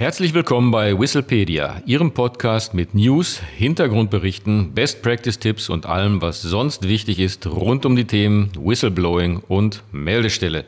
Herzlich 0.00 0.32
willkommen 0.32 0.70
bei 0.70 0.98
Whistlepedia, 0.98 1.82
Ihrem 1.84 2.14
Podcast 2.14 2.72
mit 2.72 2.94
News, 2.94 3.38
Hintergrundberichten, 3.38 4.72
Best 4.72 5.02
Practice 5.02 5.38
Tipps 5.38 5.68
und 5.68 5.84
allem, 5.84 6.22
was 6.22 6.40
sonst 6.40 6.88
wichtig 6.88 7.18
ist 7.18 7.46
rund 7.46 7.84
um 7.84 7.96
die 7.96 8.06
Themen 8.06 8.50
Whistleblowing 8.56 9.42
und 9.46 9.82
Meldestelle. 9.92 10.64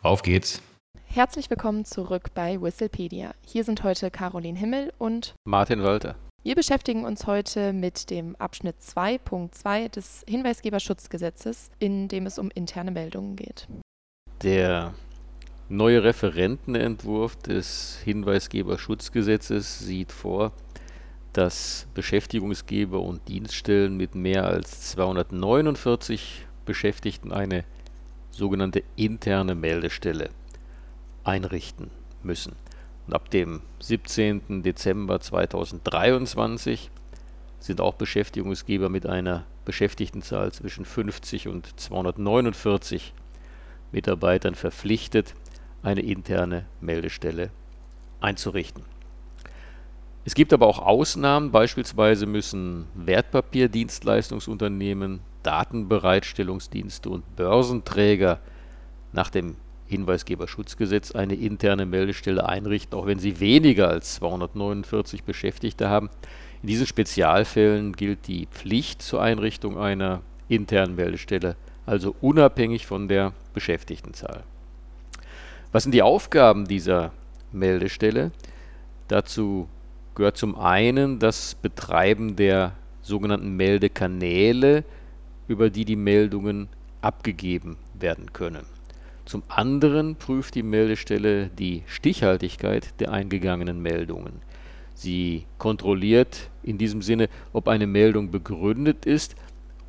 Auf 0.00 0.22
geht's! 0.22 0.62
Herzlich 1.04 1.50
willkommen 1.50 1.84
zurück 1.84 2.28
bei 2.34 2.58
Whistlepedia. 2.58 3.34
Hier 3.46 3.64
sind 3.64 3.82
heute 3.84 4.10
Caroline 4.10 4.58
Himmel 4.58 4.94
und 4.96 5.34
Martin 5.44 5.82
Walter. 5.82 6.14
Wir 6.42 6.54
beschäftigen 6.54 7.04
uns 7.04 7.26
heute 7.26 7.74
mit 7.74 8.08
dem 8.08 8.34
Abschnitt 8.36 8.76
2.2 8.80 9.90
des 9.90 10.24
Hinweisgeberschutzgesetzes, 10.26 11.70
in 11.80 12.08
dem 12.08 12.24
es 12.24 12.38
um 12.38 12.50
interne 12.54 12.92
Meldungen 12.92 13.36
geht. 13.36 13.68
Der 14.42 14.94
neue 15.68 16.04
Referentenentwurf 16.04 17.36
des 17.36 17.98
Hinweisgeberschutzgesetzes 18.04 19.78
sieht 19.78 20.12
vor, 20.12 20.52
dass 21.32 21.86
Beschäftigungsgeber 21.94 23.00
und 23.00 23.26
Dienststellen 23.28 23.96
mit 23.96 24.14
mehr 24.14 24.44
als 24.44 24.92
249 24.92 26.46
Beschäftigten 26.64 27.32
eine 27.32 27.64
sogenannte 28.30 28.82
interne 28.96 29.54
Meldestelle 29.54 30.30
einrichten 31.24 31.90
müssen. 32.22 32.56
Und 33.06 33.14
ab 33.14 33.30
dem 33.30 33.60
17. 33.80 34.62
Dezember 34.62 35.20
2023 35.20 36.90
sind 37.58 37.80
auch 37.80 37.94
Beschäftigungsgeber 37.94 38.88
mit 38.88 39.06
einer 39.06 39.44
Beschäftigtenzahl 39.64 40.52
zwischen 40.52 40.84
50 40.84 41.48
und 41.48 41.78
249 41.80 43.14
Mitarbeitern 43.92 44.54
verpflichtet, 44.54 45.34
eine 45.84 46.00
interne 46.00 46.64
Meldestelle 46.80 47.50
einzurichten. 48.20 48.82
Es 50.24 50.34
gibt 50.34 50.52
aber 50.54 50.66
auch 50.66 50.80
Ausnahmen, 50.80 51.52
beispielsweise 51.52 52.26
müssen 52.26 52.86
Wertpapierdienstleistungsunternehmen, 52.94 55.20
Datenbereitstellungsdienste 55.42 57.10
und 57.10 57.36
Börsenträger 57.36 58.40
nach 59.12 59.28
dem 59.28 59.56
Hinweisgeberschutzgesetz 59.86 61.12
eine 61.12 61.34
interne 61.34 61.84
Meldestelle 61.84 62.48
einrichten, 62.48 62.98
auch 62.98 63.04
wenn 63.06 63.18
sie 63.18 63.38
weniger 63.38 63.88
als 63.88 64.14
249 64.14 65.24
Beschäftigte 65.24 65.90
haben. 65.90 66.08
In 66.62 66.68
diesen 66.68 66.86
Spezialfällen 66.86 67.92
gilt 67.92 68.26
die 68.26 68.46
Pflicht 68.46 69.02
zur 69.02 69.20
Einrichtung 69.20 69.78
einer 69.78 70.22
internen 70.48 70.96
Meldestelle, 70.96 71.56
also 71.84 72.16
unabhängig 72.22 72.86
von 72.86 73.08
der 73.08 73.34
Beschäftigtenzahl. 73.52 74.44
Was 75.74 75.82
sind 75.82 75.92
die 75.92 76.02
Aufgaben 76.02 76.66
dieser 76.68 77.10
Meldestelle? 77.50 78.30
Dazu 79.08 79.68
gehört 80.14 80.36
zum 80.36 80.54
einen 80.56 81.18
das 81.18 81.56
Betreiben 81.56 82.36
der 82.36 82.74
sogenannten 83.02 83.56
Meldekanäle, 83.56 84.84
über 85.48 85.70
die 85.70 85.84
die 85.84 85.96
Meldungen 85.96 86.68
abgegeben 87.00 87.76
werden 87.98 88.32
können. 88.32 88.66
Zum 89.24 89.42
anderen 89.48 90.14
prüft 90.14 90.54
die 90.54 90.62
Meldestelle 90.62 91.48
die 91.48 91.82
Stichhaltigkeit 91.86 92.94
der 93.00 93.10
eingegangenen 93.10 93.82
Meldungen. 93.82 94.42
Sie 94.94 95.44
kontrolliert 95.58 96.50
in 96.62 96.78
diesem 96.78 97.02
Sinne, 97.02 97.28
ob 97.52 97.66
eine 97.66 97.88
Meldung 97.88 98.30
begründet 98.30 99.06
ist, 99.06 99.34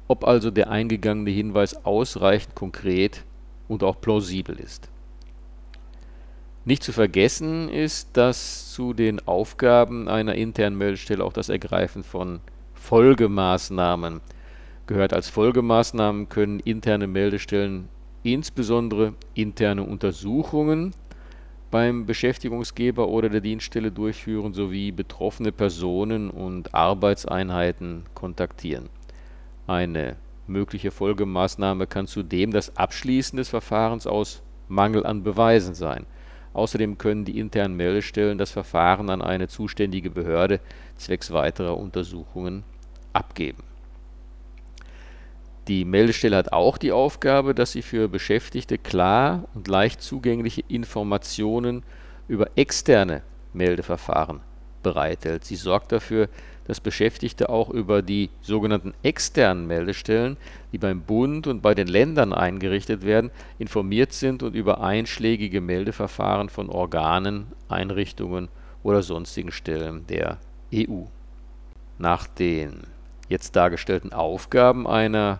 ob 0.08 0.23
also 0.23 0.49
der 0.49 0.72
eingegangene 0.72 1.30
Hinweis 1.30 1.86
ausreichend 1.86 2.55
konkret 2.55 3.23
und 3.67 3.83
auch 3.83 4.02
plausibel 4.02 4.59
ist. 4.59 4.89
Nicht 6.67 6.81
zu 6.81 6.94
vergessen 6.94 7.69
ist, 7.69 8.17
dass 8.17 8.73
zu 8.73 8.94
den 8.94 9.25
Aufgaben 9.27 10.09
einer 10.09 10.33
internen 10.33 10.75
Meldestelle 10.75 11.23
auch 11.23 11.31
das 11.31 11.49
Ergreifen 11.49 12.03
von 12.03 12.39
Folgemaßnahmen 12.73 14.19
gehört. 14.88 15.13
Als 15.13 15.30
Folgemaßnahmen 15.30 16.27
können 16.27 16.59
interne 16.59 17.05
Meldestellen 17.05 17.87
insbesondere 18.23 19.14
interne 19.36 19.83
Untersuchungen 19.83 20.95
beim 21.70 22.08
Beschäftigungsgeber 22.08 23.09
oder 23.09 23.30
der 23.30 23.42
Dienststelle 23.42 23.92
durchführen 23.92 24.55
sowie 24.55 24.92
betroffene 24.92 25.52
Personen 25.52 26.32
und 26.32 26.73
Arbeitseinheiten 26.73 28.05
kontaktieren. 28.15 28.89
Eine 29.67 30.15
mögliche 30.47 30.89
Folgemaßnahme 30.89 31.86
kann 31.86 32.08
zudem 32.08 32.49
das 32.49 32.76
Abschließen 32.76 33.37
des 33.37 33.49
Verfahrens 33.49 34.08
aus 34.08 34.42
Mangel 34.67 35.05
an 35.05 35.21
Beweisen 35.21 35.76
sein 35.76 36.08
Außerdem 36.55 36.98
können 36.98 37.26
die 37.26 37.38
internen 37.38 37.76
Meldestellen 37.76 38.38
das 38.38 38.49
Verfahren 38.49 39.10
an 39.10 39.21
eine 39.21 39.49
zuständige 39.49 40.10
Behörde 40.10 40.61
zwecks 40.95 41.32
weiterer 41.33 41.77
Untersuchungen 41.77 42.64
abgeben. 43.11 43.64
Die 45.67 45.83
Meldestelle 45.83 46.38
hat 46.38 46.54
auch 46.54 46.77
die 46.77 46.94
Aufgabe, 46.94 47.54
dass 47.54 47.73
sie 47.73 47.82
für 47.82 48.08
Beschäftigte 48.08 48.77
klar 48.77 49.49
und 49.54 49.67
leicht 49.67 50.02
zugängliche 50.02 50.64
Informationen 50.70 51.83
über 52.30 52.49
externe 52.55 53.21
Meldeverfahren 53.52 54.39
bereithält. 54.82 55.44
Sie 55.44 55.58
sorgt 55.58 55.92
dafür, 55.92 56.30
dass 56.65 56.80
Beschäftigte 56.80 57.49
auch 57.49 57.70
über 57.70 58.02
die 58.02 58.30
sogenannten 58.42 58.93
externen 59.03 59.67
Meldestellen, 59.67 60.37
die 60.71 60.77
beim 60.77 61.02
Bund 61.02 61.48
und 61.48 61.61
bei 61.61 61.76
den 61.76 61.87
Ländern 61.87 62.33
eingerichtet 62.33 63.03
werden, 63.05 63.31
informiert 63.59 64.14
sind 64.14 64.43
und 64.43 64.55
über 64.55 64.81
einschlägige 64.81 65.61
Meldeverfahren 65.61 66.49
von 66.49 66.70
Organen, 66.70 67.48
Einrichtungen 67.70 68.49
oder 68.83 69.03
sonstigen 69.03 69.52
Stellen 69.52 70.05
der 70.08 70.39
EU. 70.73 71.03
Nach 71.98 72.27
den 72.27 72.82
jetzt 73.30 73.55
dargestellten 73.55 74.14
Aufgaben 74.14 74.87
einer 74.87 75.39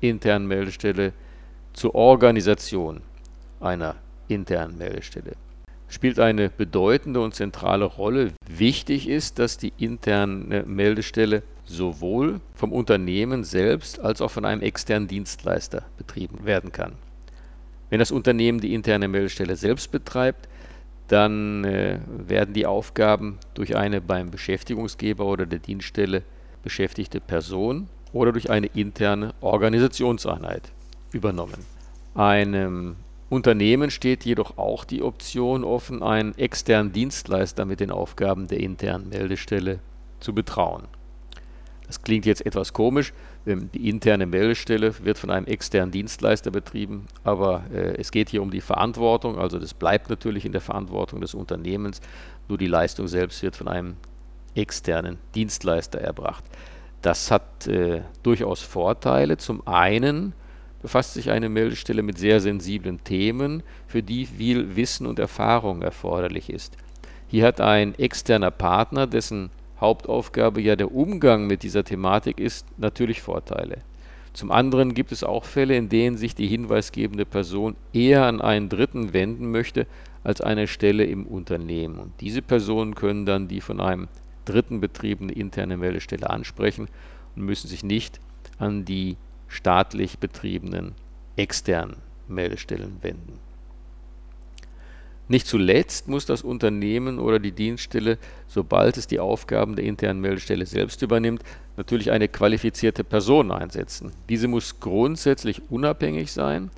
internen 0.00 0.46
Meldestelle 0.46 1.12
zur 1.72 1.94
Organisation 1.94 3.00
einer 3.60 3.96
internen 4.28 4.76
Meldestelle 4.76 5.32
spielt 5.92 6.18
eine 6.18 6.48
bedeutende 6.48 7.20
und 7.20 7.34
zentrale 7.34 7.84
Rolle. 7.84 8.32
Wichtig 8.48 9.08
ist, 9.08 9.38
dass 9.38 9.58
die 9.58 9.74
interne 9.76 10.64
Meldestelle 10.66 11.42
sowohl 11.66 12.40
vom 12.54 12.72
Unternehmen 12.72 13.44
selbst 13.44 14.00
als 14.00 14.22
auch 14.22 14.30
von 14.30 14.46
einem 14.46 14.62
externen 14.62 15.06
Dienstleister 15.06 15.84
betrieben 15.98 16.46
werden 16.46 16.72
kann. 16.72 16.94
Wenn 17.90 17.98
das 17.98 18.10
Unternehmen 18.10 18.58
die 18.58 18.72
interne 18.72 19.06
Meldestelle 19.06 19.54
selbst 19.54 19.92
betreibt, 19.92 20.48
dann 21.08 21.64
äh, 21.64 21.98
werden 22.08 22.54
die 22.54 22.64
Aufgaben 22.64 23.38
durch 23.52 23.76
eine 23.76 24.00
beim 24.00 24.30
Beschäftigungsgeber 24.30 25.26
oder 25.26 25.44
der 25.44 25.58
Dienststelle 25.58 26.22
beschäftigte 26.62 27.20
Person 27.20 27.88
oder 28.14 28.32
durch 28.32 28.48
eine 28.48 28.68
interne 28.68 29.34
Organisationseinheit 29.42 30.72
übernommen. 31.12 31.66
Einem 32.14 32.96
Unternehmen 33.32 33.90
steht 33.90 34.26
jedoch 34.26 34.58
auch 34.58 34.84
die 34.84 35.02
Option 35.02 35.64
offen, 35.64 36.02
einen 36.02 36.36
externen 36.36 36.92
Dienstleister 36.92 37.64
mit 37.64 37.80
den 37.80 37.90
Aufgaben 37.90 38.46
der 38.46 38.60
internen 38.60 39.08
Meldestelle 39.08 39.78
zu 40.20 40.34
betrauen. 40.34 40.82
Das 41.86 42.02
klingt 42.02 42.26
jetzt 42.26 42.44
etwas 42.44 42.74
komisch, 42.74 43.14
die 43.46 43.88
interne 43.88 44.26
Meldestelle 44.26 45.02
wird 45.02 45.16
von 45.16 45.30
einem 45.30 45.46
externen 45.46 45.90
Dienstleister 45.90 46.50
betrieben, 46.50 47.06
aber 47.24 47.64
äh, 47.72 47.96
es 47.96 48.10
geht 48.10 48.28
hier 48.28 48.42
um 48.42 48.50
die 48.50 48.60
Verantwortung, 48.60 49.38
also 49.38 49.58
das 49.58 49.72
bleibt 49.72 50.10
natürlich 50.10 50.44
in 50.44 50.52
der 50.52 50.60
Verantwortung 50.60 51.22
des 51.22 51.32
Unternehmens, 51.32 52.02
nur 52.48 52.58
die 52.58 52.66
Leistung 52.66 53.08
selbst 53.08 53.42
wird 53.42 53.56
von 53.56 53.66
einem 53.66 53.96
externen 54.54 55.16
Dienstleister 55.34 55.98
erbracht. 56.02 56.44
Das 57.00 57.30
hat 57.30 57.66
äh, 57.66 58.02
durchaus 58.22 58.60
Vorteile. 58.60 59.38
Zum 59.38 59.66
einen 59.66 60.34
befasst 60.82 61.14
sich 61.14 61.30
eine 61.30 61.48
Meldestelle 61.48 62.02
mit 62.02 62.18
sehr 62.18 62.40
sensiblen 62.40 63.02
Themen, 63.04 63.62
für 63.86 64.02
die 64.02 64.26
viel 64.26 64.76
Wissen 64.76 65.06
und 65.06 65.18
Erfahrung 65.18 65.82
erforderlich 65.82 66.50
ist. 66.50 66.76
Hier 67.28 67.46
hat 67.46 67.60
ein 67.60 67.94
externer 67.98 68.50
Partner, 68.50 69.06
dessen 69.06 69.50
Hauptaufgabe 69.80 70.60
ja 70.60 70.76
der 70.76 70.92
Umgang 70.92 71.46
mit 71.46 71.62
dieser 71.62 71.84
Thematik 71.84 72.38
ist, 72.38 72.66
natürlich 72.76 73.22
Vorteile. 73.22 73.78
Zum 74.32 74.50
anderen 74.50 74.94
gibt 74.94 75.12
es 75.12 75.24
auch 75.24 75.44
Fälle, 75.44 75.76
in 75.76 75.88
denen 75.88 76.16
sich 76.16 76.34
die 76.34 76.46
hinweisgebende 76.46 77.26
Person 77.26 77.76
eher 77.92 78.24
an 78.24 78.40
einen 78.40 78.68
Dritten 78.68 79.12
wenden 79.12 79.50
möchte 79.50 79.86
als 80.24 80.40
eine 80.40 80.66
Stelle 80.66 81.04
im 81.04 81.26
Unternehmen. 81.26 81.98
Und 81.98 82.12
diese 82.20 82.42
Personen 82.42 82.94
können 82.94 83.26
dann 83.26 83.48
die 83.48 83.60
von 83.60 83.80
einem 83.80 84.08
Dritten 84.44 84.80
betriebene 84.80 85.32
interne 85.32 85.76
Meldestelle 85.76 86.30
ansprechen 86.30 86.88
und 87.36 87.44
müssen 87.44 87.68
sich 87.68 87.84
nicht 87.84 88.20
an 88.58 88.84
die 88.84 89.16
staatlich 89.52 90.18
betriebenen 90.18 90.94
externen 91.36 91.96
Meldestellen 92.28 92.96
wenden. 93.02 93.38
Nicht 95.28 95.46
zuletzt 95.46 96.08
muss 96.08 96.26
das 96.26 96.42
Unternehmen 96.42 97.18
oder 97.18 97.38
die 97.38 97.52
Dienststelle, 97.52 98.18
sobald 98.48 98.96
es 98.96 99.06
die 99.06 99.20
Aufgaben 99.20 99.76
der 99.76 99.84
internen 99.84 100.20
Meldestelle 100.20 100.66
selbst 100.66 101.00
übernimmt, 101.02 101.42
natürlich 101.76 102.10
eine 102.10 102.28
qualifizierte 102.28 103.04
Person 103.04 103.50
einsetzen. 103.50 104.12
Diese 104.28 104.48
muss 104.48 104.80
grundsätzlich 104.80 105.70
unabhängig 105.70 106.32
sein 106.32 106.70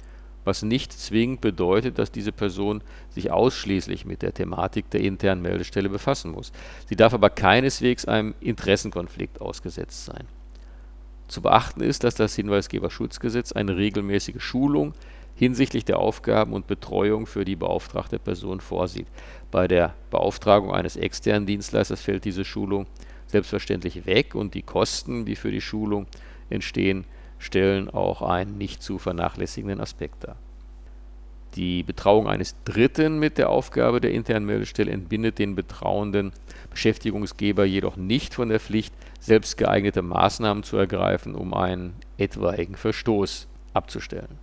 was 0.44 0.62
nicht 0.62 0.92
zwingend 0.92 1.40
bedeutet, 1.40 1.98
dass 1.98 2.12
diese 2.12 2.32
Person 2.32 2.82
sich 3.10 3.30
ausschließlich 3.30 4.04
mit 4.04 4.22
der 4.22 4.34
Thematik 4.34 4.90
der 4.90 5.00
internen 5.00 5.42
Meldestelle 5.42 5.88
befassen 5.88 6.30
muss. 6.30 6.52
Sie 6.86 6.96
darf 6.96 7.14
aber 7.14 7.30
keineswegs 7.30 8.04
einem 8.04 8.34
Interessenkonflikt 8.40 9.40
ausgesetzt 9.40 10.04
sein. 10.04 10.26
Zu 11.28 11.42
beachten 11.42 11.80
ist, 11.80 12.04
dass 12.04 12.14
das 12.14 12.34
Hinweisgeberschutzgesetz 12.36 13.52
eine 13.52 13.76
regelmäßige 13.76 14.42
Schulung 14.42 14.94
hinsichtlich 15.34 15.84
der 15.84 15.98
Aufgaben 15.98 16.52
und 16.52 16.66
Betreuung 16.66 17.26
für 17.26 17.44
die 17.44 17.56
beauftragte 17.56 18.18
Person 18.18 18.60
vorsieht. 18.60 19.06
Bei 19.50 19.66
der 19.66 19.94
Beauftragung 20.10 20.72
eines 20.72 20.96
externen 20.96 21.46
Dienstleisters 21.46 22.00
fällt 22.00 22.24
diese 22.24 22.44
Schulung 22.44 22.86
selbstverständlich 23.26 24.06
weg 24.06 24.34
und 24.34 24.54
die 24.54 24.62
Kosten, 24.62 25.24
die 25.24 25.36
für 25.36 25.50
die 25.50 25.60
Schulung 25.60 26.06
entstehen, 26.50 27.04
stellen 27.38 27.90
auch 27.90 28.22
einen 28.22 28.58
nicht 28.58 28.82
zu 28.82 28.98
vernachlässigenden 28.98 29.80
Aspekt 29.80 30.24
dar. 30.24 30.36
Die 31.54 31.84
Betrauung 31.84 32.26
eines 32.26 32.56
Dritten 32.64 33.18
mit 33.18 33.38
der 33.38 33.48
Aufgabe 33.48 34.00
der 34.00 34.10
internen 34.10 34.46
Meldestelle 34.46 34.90
entbindet 34.90 35.38
den 35.38 35.54
betrauenden 35.54 36.32
Beschäftigungsgeber 36.70 37.64
jedoch 37.64 37.96
nicht 37.96 38.34
von 38.34 38.48
der 38.48 38.58
Pflicht, 38.58 38.92
selbst 39.20 39.56
geeignete 39.56 40.02
Maßnahmen 40.02 40.64
zu 40.64 40.76
ergreifen, 40.76 41.34
um 41.34 41.54
einen 41.54 41.94
etwaigen 42.18 42.74
Verstoß 42.74 43.46
abzustellen. 43.72 44.38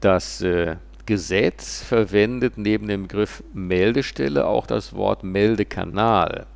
Das 0.00 0.42
äh, 0.42 0.76
Gesetz 1.06 1.82
verwendet 1.82 2.58
neben 2.58 2.88
dem 2.88 3.02
Begriff 3.04 3.44
Meldestelle 3.52 4.46
auch 4.46 4.66
das 4.66 4.94
Wort 4.94 5.22
Meldekanal. 5.22 6.46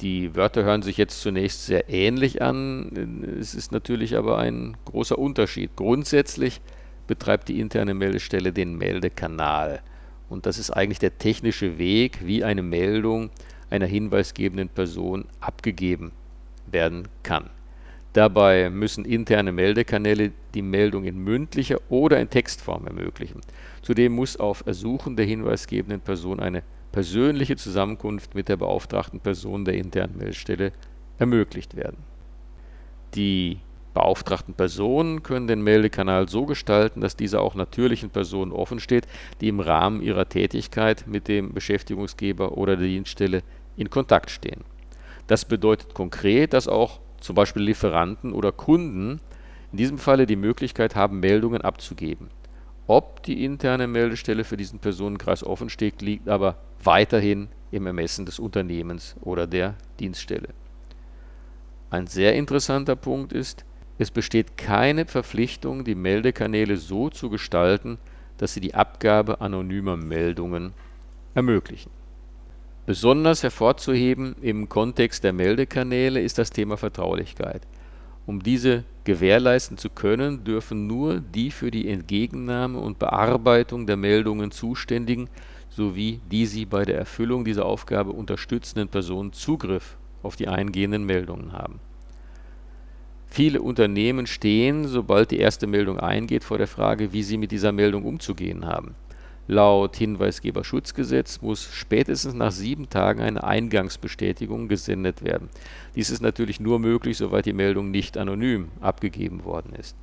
Die 0.00 0.34
Wörter 0.34 0.64
hören 0.64 0.82
sich 0.82 0.96
jetzt 0.96 1.20
zunächst 1.20 1.66
sehr 1.66 1.90
ähnlich 1.90 2.40
an, 2.40 3.36
es 3.38 3.54
ist 3.54 3.72
natürlich 3.72 4.16
aber 4.16 4.38
ein 4.38 4.76
großer 4.86 5.18
Unterschied. 5.18 5.72
Grundsätzlich 5.76 6.60
betreibt 7.10 7.48
die 7.48 7.58
interne 7.58 7.92
Meldestelle 7.92 8.52
den 8.52 8.78
Meldekanal 8.78 9.82
und 10.28 10.46
das 10.46 10.58
ist 10.58 10.70
eigentlich 10.70 11.00
der 11.00 11.18
technische 11.18 11.76
Weg, 11.76 12.24
wie 12.24 12.44
eine 12.44 12.62
Meldung 12.62 13.30
einer 13.68 13.86
hinweisgebenden 13.86 14.68
Person 14.68 15.24
abgegeben 15.40 16.12
werden 16.70 17.08
kann. 17.24 17.50
Dabei 18.12 18.70
müssen 18.70 19.04
interne 19.04 19.50
Meldekanäle 19.50 20.30
die 20.54 20.62
Meldung 20.62 21.02
in 21.02 21.18
mündlicher 21.18 21.80
oder 21.88 22.20
in 22.20 22.30
Textform 22.30 22.86
ermöglichen. 22.86 23.40
Zudem 23.82 24.12
muss 24.12 24.36
auf 24.36 24.64
Ersuchen 24.64 25.16
der 25.16 25.26
hinweisgebenden 25.26 26.00
Person 26.00 26.38
eine 26.38 26.62
persönliche 26.92 27.56
Zusammenkunft 27.56 28.36
mit 28.36 28.48
der 28.48 28.56
beauftragten 28.56 29.18
Person 29.18 29.64
der 29.64 29.74
internen 29.74 30.16
Meldestelle 30.16 30.70
ermöglicht 31.18 31.74
werden. 31.74 31.98
Die 33.16 33.58
beauftragten 33.94 34.54
Personen 34.54 35.22
können 35.22 35.46
den 35.46 35.62
Meldekanal 35.62 36.28
so 36.28 36.46
gestalten, 36.46 37.00
dass 37.00 37.16
dieser 37.16 37.40
auch 37.40 37.54
natürlichen 37.54 38.10
Personen 38.10 38.52
offensteht, 38.52 39.06
die 39.40 39.48
im 39.48 39.60
Rahmen 39.60 40.00
ihrer 40.02 40.28
Tätigkeit 40.28 41.04
mit 41.06 41.28
dem 41.28 41.52
Beschäftigungsgeber 41.52 42.56
oder 42.56 42.76
der 42.76 42.86
Dienststelle 42.86 43.42
in 43.76 43.90
Kontakt 43.90 44.30
stehen. 44.30 44.64
Das 45.26 45.44
bedeutet 45.44 45.94
konkret, 45.94 46.52
dass 46.52 46.68
auch 46.68 47.00
zum 47.20 47.34
Beispiel 47.34 47.62
Lieferanten 47.62 48.32
oder 48.32 48.52
Kunden 48.52 49.20
in 49.72 49.78
diesem 49.78 49.98
Falle 49.98 50.26
die 50.26 50.36
Möglichkeit 50.36 50.96
haben, 50.96 51.20
Meldungen 51.20 51.62
abzugeben. 51.62 52.28
Ob 52.86 53.22
die 53.22 53.44
interne 53.44 53.86
Meldestelle 53.86 54.42
für 54.42 54.56
diesen 54.56 54.80
Personenkreis 54.80 55.44
offen 55.44 55.70
steht, 55.70 56.02
liegt 56.02 56.28
aber 56.28 56.56
weiterhin 56.82 57.48
im 57.70 57.86
Ermessen 57.86 58.26
des 58.26 58.40
Unternehmens 58.40 59.14
oder 59.20 59.46
der 59.46 59.76
Dienststelle. 60.00 60.48
Ein 61.90 62.06
sehr 62.06 62.34
interessanter 62.34 62.96
Punkt 62.96 63.32
ist, 63.32 63.64
es 64.00 64.10
besteht 64.10 64.56
keine 64.56 65.04
Verpflichtung, 65.04 65.84
die 65.84 65.94
Meldekanäle 65.94 66.78
so 66.78 67.10
zu 67.10 67.28
gestalten, 67.28 67.98
dass 68.38 68.54
sie 68.54 68.60
die 68.60 68.74
Abgabe 68.74 69.42
anonymer 69.42 69.98
Meldungen 69.98 70.72
ermöglichen. 71.34 71.90
Besonders 72.86 73.42
hervorzuheben 73.42 74.36
im 74.40 74.70
Kontext 74.70 75.22
der 75.22 75.34
Meldekanäle 75.34 76.18
ist 76.22 76.38
das 76.38 76.48
Thema 76.48 76.78
Vertraulichkeit. 76.78 77.60
Um 78.24 78.42
diese 78.42 78.84
gewährleisten 79.04 79.76
zu 79.76 79.90
können, 79.90 80.44
dürfen 80.44 80.86
nur 80.86 81.20
die 81.20 81.50
für 81.50 81.70
die 81.70 81.86
Entgegennahme 81.86 82.78
und 82.78 82.98
Bearbeitung 82.98 83.86
der 83.86 83.98
Meldungen 83.98 84.50
Zuständigen 84.50 85.28
sowie 85.68 86.20
die 86.30 86.46
sie 86.46 86.64
bei 86.64 86.86
der 86.86 86.96
Erfüllung 86.96 87.44
dieser 87.44 87.66
Aufgabe 87.66 88.12
unterstützenden 88.12 88.88
Personen 88.88 89.34
Zugriff 89.34 89.98
auf 90.22 90.36
die 90.36 90.48
eingehenden 90.48 91.04
Meldungen 91.04 91.52
haben. 91.52 91.80
Viele 93.30 93.62
Unternehmen 93.62 94.26
stehen, 94.26 94.88
sobald 94.88 95.30
die 95.30 95.38
erste 95.38 95.66
Meldung 95.66 96.00
eingeht, 96.00 96.44
vor 96.44 96.58
der 96.58 96.66
Frage, 96.66 97.12
wie 97.12 97.22
sie 97.22 97.38
mit 97.38 97.52
dieser 97.52 97.72
Meldung 97.72 98.04
umzugehen 98.04 98.66
haben 98.66 98.94
Laut 99.50 99.96
Hinweisgeberschutzgesetz 99.96 101.42
muss 101.42 101.68
spätestens 101.72 102.34
nach 102.34 102.52
sieben 102.52 102.88
Tagen 102.88 103.20
eine 103.20 103.42
Eingangsbestätigung 103.42 104.68
gesendet 104.68 105.24
werden. 105.24 105.48
Dies 105.96 106.10
ist 106.10 106.22
natürlich 106.22 106.60
nur 106.60 106.78
möglich, 106.78 107.16
soweit 107.16 107.46
die 107.46 107.52
Meldung 107.52 107.90
nicht 107.90 108.16
anonym 108.16 108.68
abgegeben 108.80 109.42
worden 109.42 109.74
ist. 109.74 109.96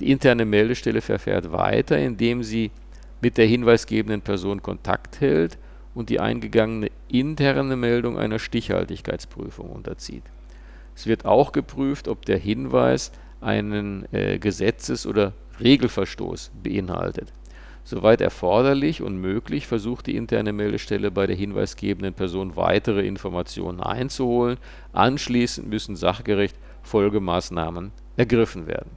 Die 0.00 0.10
interne 0.10 0.44
Meldestelle 0.44 1.02
verfährt 1.02 1.52
weiter, 1.52 1.98
indem 1.98 2.42
sie 2.42 2.72
mit 3.20 3.38
der 3.38 3.46
hinweisgebenden 3.46 4.22
Person 4.22 4.60
Kontakt 4.60 5.20
hält 5.20 5.56
und 5.94 6.08
die 6.08 6.18
eingegangene 6.18 6.90
interne 7.06 7.76
Meldung 7.76 8.18
einer 8.18 8.40
Stichhaltigkeitsprüfung 8.40 9.70
unterzieht. 9.70 10.24
Es 10.98 11.06
wird 11.06 11.26
auch 11.26 11.52
geprüft, 11.52 12.08
ob 12.08 12.26
der 12.26 12.38
Hinweis 12.38 13.12
einen 13.40 14.12
äh, 14.12 14.40
Gesetzes- 14.40 15.06
oder 15.06 15.32
Regelverstoß 15.60 16.50
beinhaltet. 16.60 17.32
Soweit 17.84 18.20
erforderlich 18.20 19.00
und 19.00 19.16
möglich 19.16 19.68
versucht 19.68 20.08
die 20.08 20.16
interne 20.16 20.52
Meldestelle 20.52 21.12
bei 21.12 21.28
der 21.28 21.36
hinweisgebenden 21.36 22.14
Person 22.14 22.56
weitere 22.56 23.06
Informationen 23.06 23.78
einzuholen. 23.78 24.58
Anschließend 24.92 25.68
müssen 25.68 25.94
sachgerecht 25.94 26.56
Folgemaßnahmen 26.82 27.92
ergriffen 28.16 28.66
werden. 28.66 28.90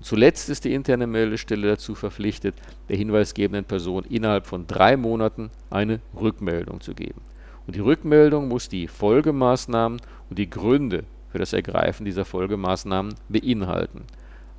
Zuletzt 0.00 0.48
ist 0.48 0.64
die 0.64 0.74
interne 0.74 1.06
Meldestelle 1.06 1.68
dazu 1.68 1.94
verpflichtet, 1.94 2.56
der 2.88 2.96
hinweisgebenden 2.96 3.64
Person 3.64 4.02
innerhalb 4.10 4.48
von 4.48 4.66
drei 4.66 4.96
Monaten 4.96 5.52
eine 5.70 6.00
Rückmeldung 6.20 6.80
zu 6.80 6.94
geben. 6.94 7.20
Und 7.66 7.76
die 7.76 7.80
Rückmeldung 7.80 8.48
muss 8.48 8.68
die 8.68 8.88
Folgemaßnahmen 8.88 10.00
und 10.30 10.38
die 10.38 10.50
Gründe 10.50 11.04
für 11.30 11.38
das 11.38 11.52
Ergreifen 11.52 12.04
dieser 12.04 12.24
Folgemaßnahmen 12.24 13.14
beinhalten 13.28 14.06